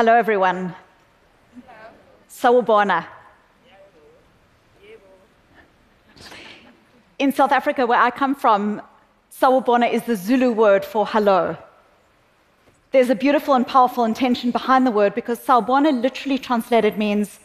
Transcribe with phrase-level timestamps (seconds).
[0.00, 0.74] Hello, everyone.
[2.30, 3.04] Sawubona.
[7.18, 8.80] In South Africa, where I come from,
[9.30, 11.54] Sawubona is the Zulu word for hello.
[12.92, 17.38] There's a beautiful and powerful intention behind the word because Sawubona literally translated means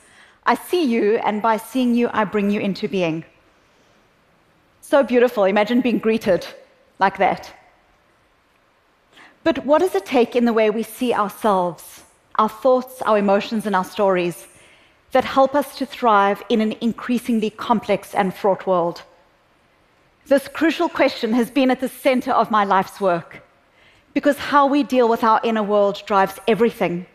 [0.45, 3.25] I see you, and by seeing you, I bring you into being.
[4.79, 5.43] So beautiful.
[5.43, 6.47] Imagine being greeted
[6.99, 7.53] like that.
[9.43, 11.84] But what does it take in the way we see ourselves?
[12.37, 14.47] Our thoughts, our emotions, and our stories
[15.11, 19.03] that help us to thrive in an increasingly complex and fraught world.
[20.27, 23.41] This crucial question has been at the center of my life's work
[24.13, 27.05] because how we deal with our inner world drives everything.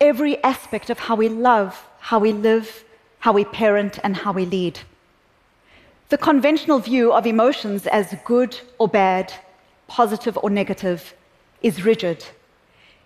[0.00, 2.84] Every aspect of how we love, how we live,
[3.18, 4.80] how we parent, and how we lead.
[6.08, 9.32] The conventional view of emotions as good or bad,
[9.86, 11.14] positive or negative,
[11.62, 12.24] is rigid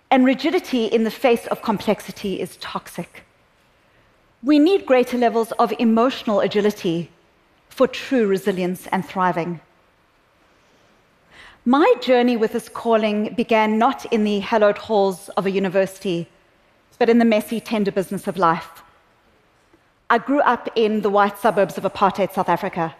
[0.09, 3.23] and rigidity in the face of complexity is toxic.
[4.43, 7.09] We need greater levels of emotional agility
[7.69, 9.59] for true resilience and thriving.
[11.65, 16.29] My journey with this calling began not in the hallowed halls of a university,
[16.97, 18.83] but in the messy, tender business of life.
[20.09, 22.95] I grew up in the white suburbs of apartheid South Africa,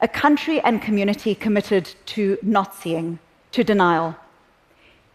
[0.00, 3.18] a country and community committed to not seeing,
[3.50, 4.16] to denial.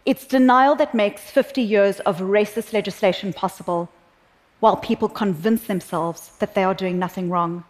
[0.08, 3.90] It's denial that makes 50 years of racist legislation possible
[4.58, 7.64] while people convince themselves that they are doing nothing wrong.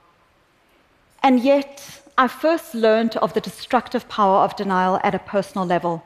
[1.21, 6.05] And yet, I first learned of the destructive power of denial at a personal level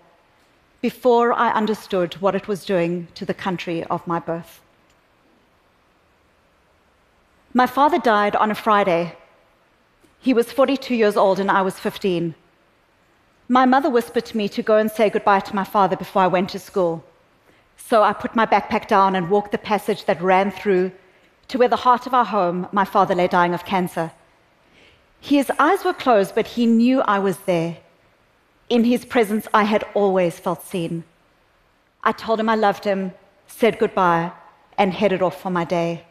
[0.80, 4.62] before I understood what it was doing to the country of my birth.
[7.52, 9.16] My father died on a Friday.
[10.18, 12.34] He was 42 years old and I was 15.
[13.52, 16.26] My mother whispered to me to go and say goodbye to my father before I
[16.26, 17.04] went to school.
[17.76, 20.90] So I put my backpack down and walked the passage that ran through
[21.48, 24.10] to where the heart of our home, my father lay dying of cancer.
[25.20, 27.76] His eyes were closed, but he knew I was there.
[28.70, 31.04] In his presence, I had always felt seen.
[32.02, 33.12] I told him I loved him,
[33.46, 34.32] said goodbye,
[34.78, 36.06] and headed off for my day.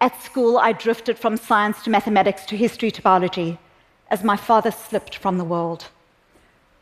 [0.00, 3.58] At school, I drifted from science to mathematics to history to biology
[4.14, 5.82] as my father slipped from the world.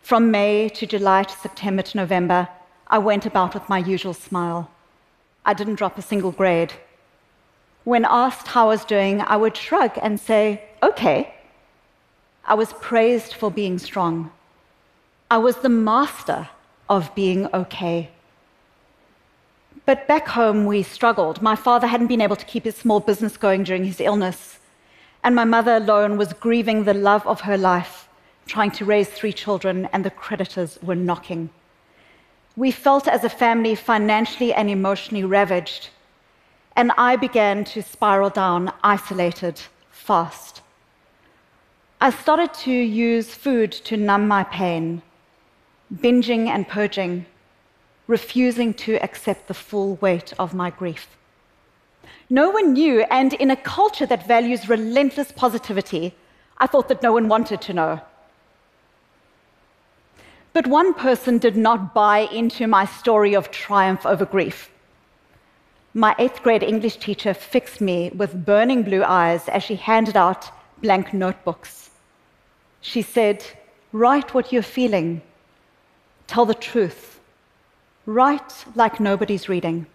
[0.02, 2.46] From May to July to September to November,
[2.88, 4.70] I went about with my usual smile.
[5.46, 6.74] I didn't drop a single grade.
[7.84, 11.34] When asked how I was doing, I would shrug and say, okay.
[12.44, 14.30] I was praised for being strong.
[15.30, 16.50] I was the master
[16.90, 18.10] of being okay.
[19.86, 21.40] But back home, we struggled.
[21.40, 24.58] My father hadn't been able to keep his small business going during his illness
[25.24, 28.08] and my mother alone was grieving the love of her life,
[28.46, 31.50] trying to raise three children, and the creditors were knocking.
[32.56, 35.90] We felt as a family financially and emotionally ravaged,
[36.74, 40.60] and I began to spiral down, isolated, fast.
[42.00, 45.02] I started to use food to numb my pain,
[45.94, 47.26] binging and purging,
[48.08, 51.06] refusing to accept the full weight of my grief.
[52.30, 56.14] No one knew, and in a culture that values relentless positivity,
[56.58, 58.00] I thought that no one wanted to know.
[60.52, 64.70] But one person did not buy into my story of triumph over grief.
[65.94, 70.50] My eighth grade English teacher fixed me with burning blue eyes as she handed out
[70.80, 71.90] blank notebooks.
[72.80, 73.44] She said,
[73.92, 75.22] Write what you're feeling.
[76.26, 77.20] Tell the truth.
[78.06, 79.86] Write like nobody's reading.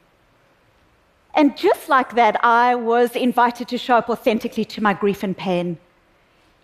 [1.37, 5.37] And just like that, I was invited to show up authentically to my grief and
[5.37, 5.77] pain.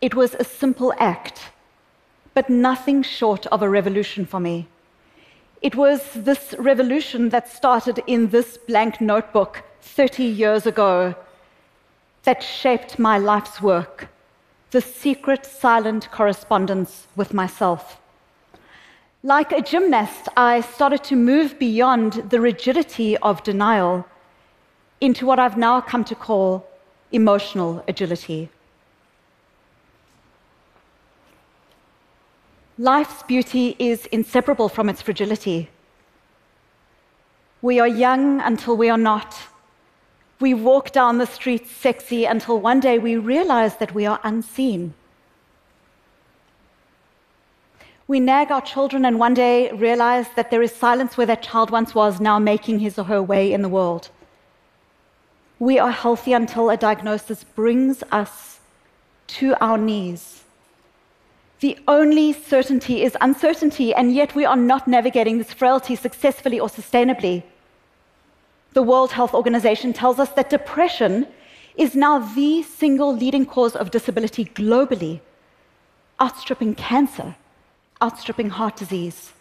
[0.02, 1.52] It was a simple act,
[2.34, 4.68] but nothing short of a revolution for me.
[5.62, 11.14] It was this revolution that started in this blank notebook 30 years ago
[12.24, 14.08] that shaped my life's work
[14.72, 18.02] the secret, silent correspondence with myself.
[19.22, 24.08] Like a gymnast, I started to move beyond the rigidity of denial
[25.04, 26.66] into what I've now come to call
[27.12, 28.50] emotional agility.
[32.78, 35.70] Life's beauty is inseparable from its fragility.
[37.62, 39.36] We are young until we are not.
[40.40, 44.94] We walk down the streets sexy until one day we realize that we are unseen.
[48.08, 51.72] We nag our children and one day realize that there is silence where that child
[51.72, 54.10] once was, now making his or her way in the world
[55.60, 58.60] we are healthy until a diagnosis brings us
[59.28, 60.44] to our knees.
[61.60, 66.68] The only certainty is uncertainty, and yet we are not navigating this frailty successfully or
[66.68, 67.44] sustainably.
[68.74, 71.28] The World Health Organization tells us that depression
[71.78, 75.22] is now the single leading cause of disability globally,
[76.22, 77.36] outstripping cancer,
[78.02, 79.32] outstripping heart disease.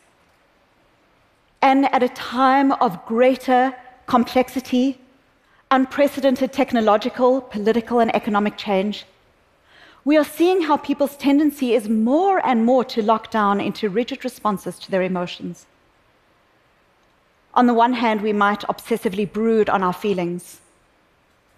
[1.60, 3.74] And at a time of greater
[4.06, 4.98] complexity,
[5.72, 9.06] unprecedented technological, political, and economic change,
[10.04, 14.22] we are seeing how people's tendency is more and more to lock down into rigid
[14.22, 15.64] responses to their emotions.
[17.54, 20.60] On the one hand, we might obsessively brood on our feelings,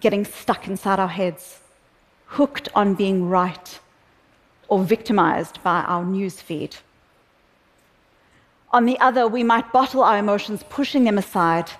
[0.01, 1.59] getting stuck inside our heads,
[2.27, 3.81] hooked on being right,
[4.69, 6.77] or victimized by our news feed.
[8.73, 11.71] On the other, we might bottle our emotions, pushing them aside,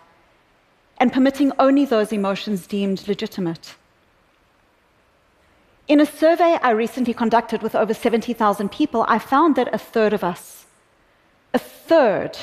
[0.99, 3.75] and permitting only those emotions deemed legitimate.
[5.87, 10.13] In a survey I recently conducted with over 70,000 people, I found that a third
[10.15, 10.65] of us,
[11.53, 12.39] a third,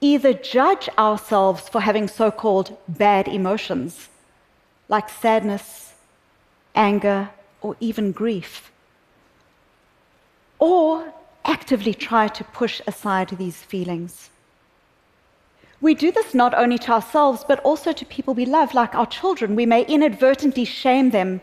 [0.00, 4.08] either judge ourselves for having so called bad emotions,
[4.88, 5.94] like sadness,
[6.74, 7.28] anger,
[7.60, 8.70] or even grief,
[10.58, 11.12] or
[11.44, 14.30] actively try to push aside these feelings.
[15.86, 19.06] We do this not only to ourselves, but also to people we love, like our
[19.06, 19.54] children.
[19.54, 21.40] We may inadvertently shame them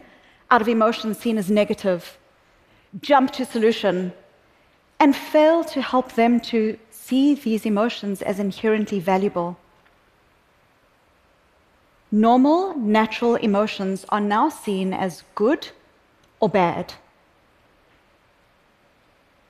[0.51, 2.17] out of emotions seen as negative,
[2.99, 4.11] jump to solution,
[4.99, 9.57] and fail to help them to see these emotions as inherently valuable.
[12.11, 15.69] Normal, natural emotions are now seen as good
[16.41, 16.95] or bad.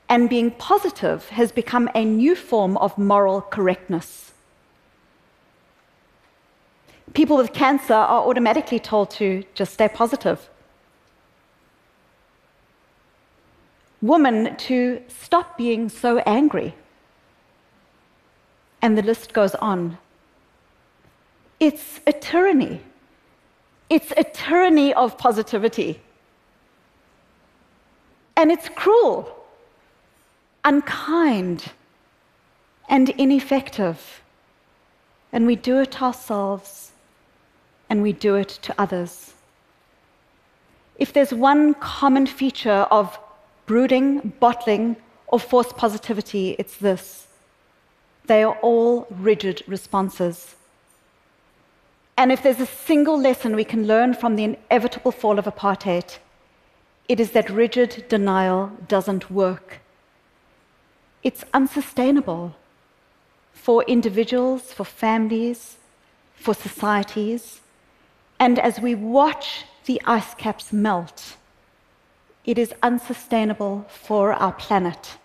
[0.07, 4.32] And being positive has become a new form of moral correctness.
[7.11, 10.50] People with cancer are automatically told to just stay positive.
[14.01, 16.75] Women to stop being so angry.
[18.81, 19.97] And the list goes on.
[21.59, 22.81] It's a tyranny.
[23.89, 26.01] It's a tyranny of positivity.
[28.35, 29.45] And it's cruel,
[30.65, 31.71] unkind,
[32.89, 34.21] and ineffective.
[35.31, 36.92] And we do it ourselves
[37.93, 39.35] and we do it to others.
[40.97, 43.19] If there's one common feature of
[43.67, 44.95] brooding, bottling,
[45.27, 47.27] or forced positivity, it's this
[48.25, 50.55] they are all rigid responses.
[52.17, 56.17] And if there's a single lesson we can learn from the inevitable fall of apartheid,
[57.07, 59.81] it is that rigid denial doesn't work.
[61.21, 62.55] It's unsustainable
[63.53, 65.77] for individuals, for families,
[66.33, 67.59] for societies.
[68.45, 71.37] And as we watch the ice caps melt,
[72.43, 75.17] it is unsustainable for our planet.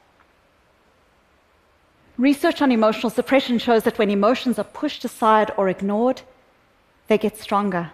[2.16, 6.22] Research on emotional suppression shows that when emotions are pushed aside or ignored,
[7.08, 7.90] they get stronger.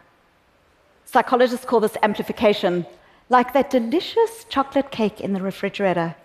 [1.06, 2.84] Psychologists call this amplification,
[3.30, 6.16] like that delicious chocolate cake in the refrigerator.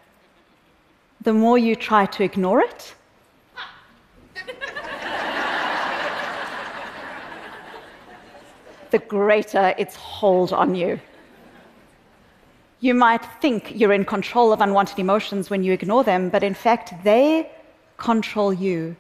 [1.21, 2.95] The more you try to ignore it,
[8.91, 11.00] the greater its hold on you.
[12.81, 16.53] You might think you're in control of unwanted emotions when you ignore them, but in
[16.53, 17.50] fact, they
[17.97, 18.95] control you.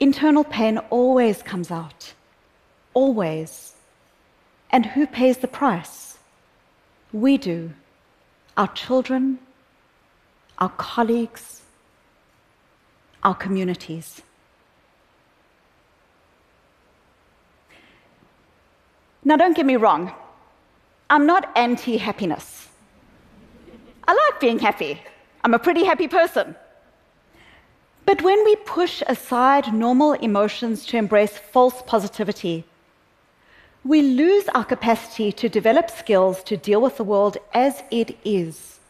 [0.00, 2.12] Internal pain always comes out.
[2.92, 3.74] Always.
[4.70, 6.18] And who pays the price?
[7.12, 7.72] We do.
[8.56, 9.38] Our children,
[10.58, 11.62] our colleagues,
[13.22, 14.22] our communities.
[19.30, 20.12] Now, don't get me wrong,
[21.08, 22.68] I'm not anti happiness.
[24.08, 25.00] I like being happy.
[25.44, 26.56] I'm a pretty happy person.
[28.06, 32.64] But when we push aside normal emotions to embrace false positivity,
[33.84, 38.80] we lose our capacity to develop skills to deal with the world as it is,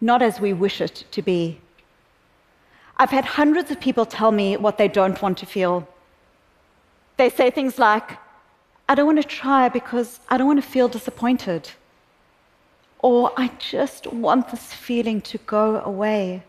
[0.00, 1.60] not as we wish it to be.
[2.96, 5.88] I've had hundreds of people tell me what they don't want to feel.
[7.16, 8.18] They say things like,
[8.92, 11.70] I don't want to try because I don't want to feel disappointed.
[12.98, 16.42] Or I just want this feeling to go away.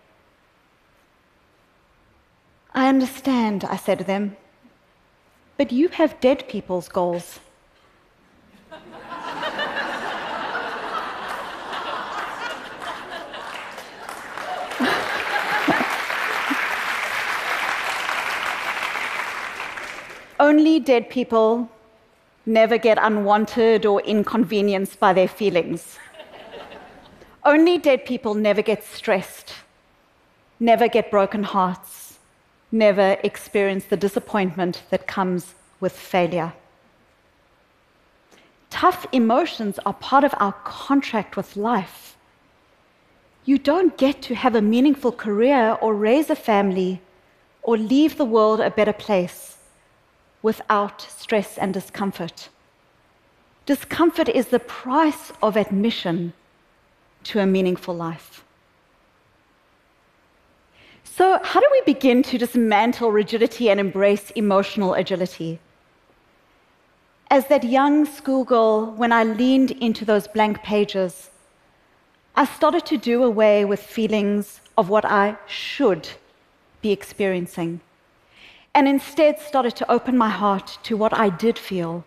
[2.73, 4.35] I understand, I said to them,
[5.55, 7.39] but you have dead people's goals.
[20.41, 21.69] Only dead people
[22.45, 25.97] never get unwanted or inconvenienced by their feelings.
[27.45, 29.53] Only dead people never get stressed,
[30.59, 32.19] never get broken hearts,
[32.71, 36.53] never experience the disappointment that comes with failure.
[38.69, 42.17] Tough emotions are part of our contract with life.
[43.45, 47.01] You don't get to have a meaningful career or raise a family
[47.61, 49.52] or leave the world a better place
[50.43, 52.49] without stress and discomfort.
[53.65, 56.33] Discomfort is the price of admission
[57.23, 58.43] to a meaningful life.
[61.03, 65.59] So, how do we begin to dismantle rigidity and embrace emotional agility?
[67.29, 71.29] As that young schoolgirl, when I leaned into those blank pages,
[72.35, 76.09] I started to do away with feelings of what I should
[76.81, 77.81] be experiencing,
[78.75, 82.03] and instead started to open my heart to what I did feel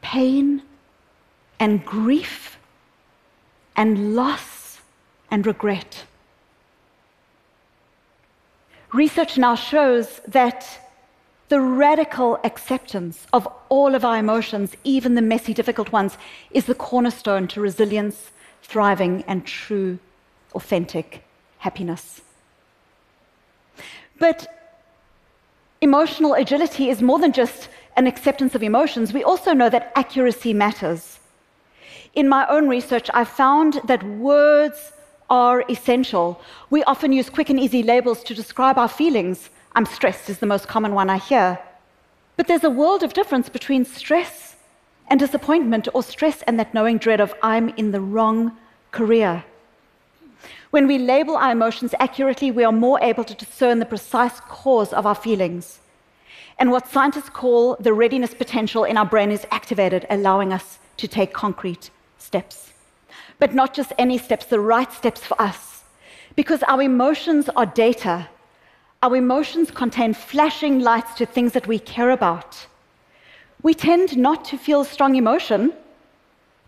[0.00, 0.62] pain
[1.58, 2.58] and grief
[3.74, 4.80] and loss
[5.30, 6.04] and regret.
[8.92, 10.80] Research now shows that
[11.48, 16.16] the radical acceptance of all of our emotions, even the messy, difficult ones,
[16.52, 18.30] is the cornerstone to resilience,
[18.62, 19.98] thriving, and true,
[20.54, 21.24] authentic
[21.58, 22.20] happiness.
[24.18, 24.53] But
[25.84, 29.12] emotional agility is more than just an acceptance of emotions.
[29.12, 31.20] We also know that accuracy matters.
[32.14, 34.92] In my own research, I found that words
[35.28, 36.40] are essential.
[36.70, 39.50] We often use quick and easy labels to describe our feelings.
[39.74, 41.58] I'm stressed is the most common one I hear.
[42.36, 44.56] But there's a world of difference between stress
[45.08, 48.56] and disappointment, or stress and that knowing dread of I'm in the wrong
[48.90, 49.44] career.
[50.74, 54.92] When we label our emotions accurately, we are more able to discern the precise cause
[54.92, 55.78] of our feelings.
[56.58, 61.06] And what scientists call the readiness potential in our brain is activated, allowing us to
[61.06, 62.72] take concrete steps.
[63.38, 65.84] But not just any steps, the right steps for us.
[66.34, 68.26] Because our emotions are data.
[69.00, 72.66] Our emotions contain flashing lights to things that we care about.
[73.62, 75.72] We tend not to feel strong emotion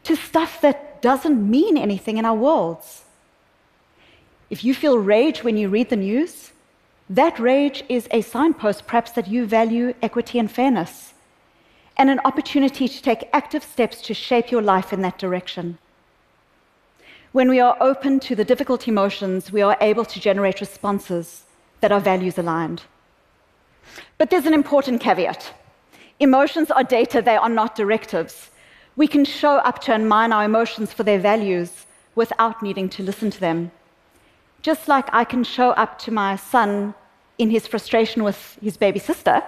[0.04, 3.02] to stuff that doesn't mean anything in our worlds.
[4.48, 6.52] If you feel rage when you read the news,
[7.10, 11.14] that rage is a signpost, perhaps, that you value equity and fairness,
[11.96, 15.78] and an opportunity to take active steps to shape your life in that direction.
[17.32, 21.44] When we are open to the difficult emotions, we are able to generate responses
[21.80, 22.82] that are values aligned.
[24.18, 25.52] But there's an important caveat
[26.18, 28.50] emotions are data, they are not directives.
[28.96, 31.84] We can show up to and mine our emotions for their values
[32.14, 33.70] without needing to listen to them.
[34.66, 36.92] Just like I can show up to my son
[37.38, 39.40] in his frustration with his baby sister,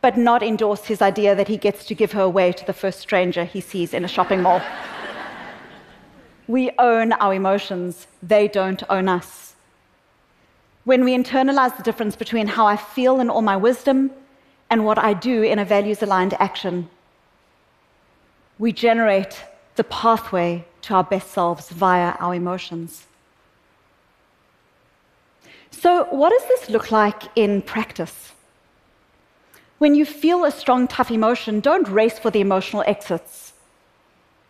[0.00, 3.00] but not endorse his idea that he gets to give her away to the first
[3.00, 4.62] stranger he sees in a shopping mall.
[6.48, 9.56] we own our emotions, they don't own us.
[10.84, 14.10] When we internalize the difference between how I feel in all my wisdom
[14.70, 16.88] and what I do in a values aligned action,
[18.58, 23.06] we generate the pathway to our best selves via our emotions.
[25.78, 28.32] So, what does this look like in practice?
[29.76, 33.52] When you feel a strong, tough emotion, don't race for the emotional exits.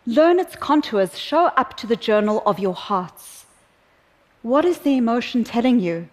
[0.07, 3.45] Learn its contours, show up to the journal of your hearts.
[4.43, 6.09] What is the emotion telling you?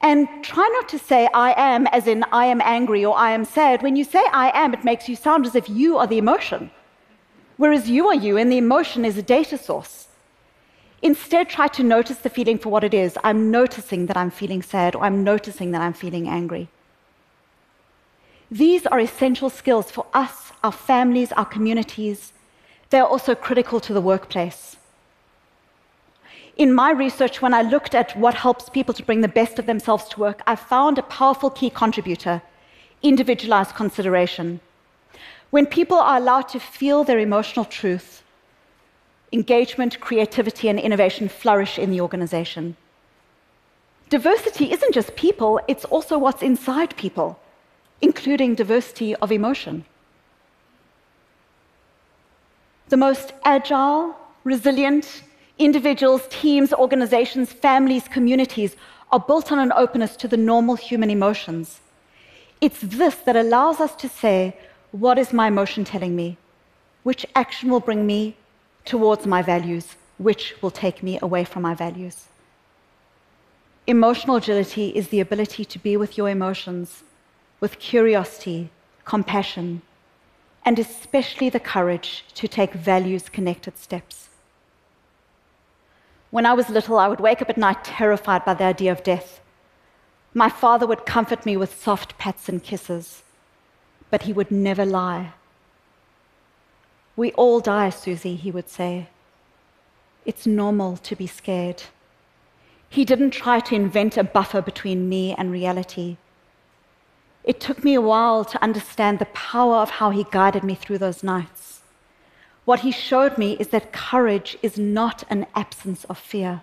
[0.00, 3.44] And try not to say I am, as in I am angry or I am
[3.44, 3.82] sad.
[3.82, 6.70] When you say I am, it makes you sound as if you are the emotion,
[7.58, 10.07] whereas you are you, and the emotion is a data source.
[11.00, 13.16] Instead, try to notice the feeling for what it is.
[13.22, 16.68] I'm noticing that I'm feeling sad, or I'm noticing that I'm feeling angry.
[18.50, 22.32] These are essential skills for us, our families, our communities.
[22.90, 24.76] They are also critical to the workplace.
[26.56, 29.66] In my research, when I looked at what helps people to bring the best of
[29.66, 32.42] themselves to work, I found a powerful key contributor
[33.00, 34.60] individualized consideration.
[35.50, 38.22] When people are allowed to feel their emotional truth,
[39.32, 42.76] engagement, creativity, and innovation flourish in the organization.
[44.08, 47.38] Diversity isn't just people, it's also what's inside people
[48.00, 49.84] including diversity of emotion.
[52.88, 55.22] The most agile, resilient
[55.58, 58.76] individuals, teams, organizations, families, communities
[59.10, 61.80] are built on an openness to the normal human emotions.
[62.60, 64.56] It's this that allows us to say,
[64.92, 66.36] What is my emotion telling me?
[67.02, 68.36] Which action will bring me
[68.88, 69.96] towards my values?
[70.16, 72.26] Which will take me away from my values?
[73.86, 77.04] Emotional agility is the ability to be with your emotions
[77.60, 78.70] with curiosity,
[79.04, 79.82] compassion,
[80.64, 84.28] and especially the courage to take values connected steps.
[86.30, 89.02] When I was little, I would wake up at night terrified by the idea of
[89.02, 89.40] death.
[90.34, 93.22] My father would comfort me with soft pats and kisses,
[94.10, 95.32] but he would never lie.
[97.18, 99.08] We all die, Susie, he would say.
[100.24, 101.82] It's normal to be scared.
[102.88, 106.16] He didn't try to invent a buffer between me and reality.
[107.42, 110.98] It took me a while to understand the power of how he guided me through
[110.98, 111.80] those nights.
[112.64, 116.62] What he showed me is that courage is not an absence of fear.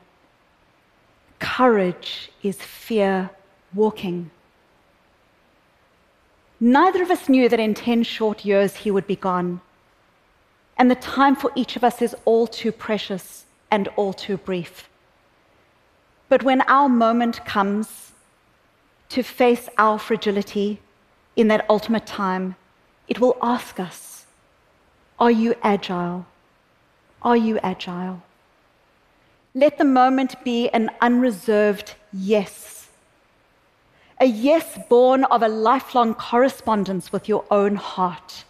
[1.40, 3.30] Courage is fear
[3.74, 4.32] walking.
[6.62, 9.60] Neither of us knew that in 10 short years he would be gone.
[10.78, 14.90] And the time for each of us is all too precious and all too brief.
[16.28, 18.12] But when our moment comes
[19.10, 20.80] to face our fragility
[21.36, 22.56] in that ultimate time,
[23.08, 24.26] it will ask us
[25.20, 26.26] Are you agile?
[27.22, 28.24] Are you agile?
[29.54, 32.90] Let the moment be an unreserved yes.
[34.20, 38.44] A yes born of a lifelong correspondence with your own heart.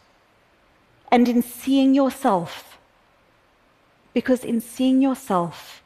[1.11, 2.77] And in seeing yourself,
[4.13, 5.81] because in seeing yourself,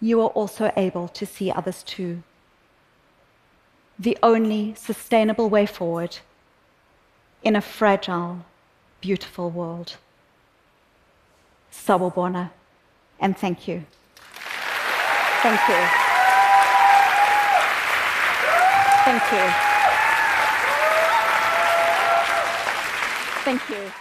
[0.00, 2.22] you are also able to see others too.
[3.98, 6.18] The only sustainable way forward
[7.42, 8.44] in a fragile,
[9.00, 9.96] beautiful world.
[11.72, 12.50] Sawubona,
[13.20, 13.84] and thank you.
[15.42, 16.08] Thank you.
[19.04, 19.68] Thank you.
[23.44, 23.92] Thank you.